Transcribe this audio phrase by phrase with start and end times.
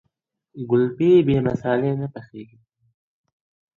[0.69, 2.57] ګلپي بې مسالې نه پخېږي.